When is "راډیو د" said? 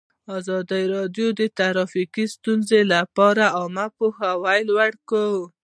0.95-1.41